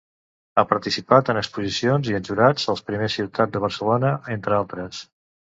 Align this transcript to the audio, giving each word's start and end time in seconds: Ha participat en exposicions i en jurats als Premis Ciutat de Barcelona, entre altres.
Ha 0.59 0.61
participat 0.71 1.27
en 1.33 1.41
exposicions 1.41 2.09
i 2.13 2.17
en 2.21 2.25
jurats 2.29 2.67
als 2.75 2.83
Premis 2.89 3.19
Ciutat 3.19 3.55
de 3.57 3.63
Barcelona, 3.67 4.15
entre 4.39 4.61
altres. 4.63 5.07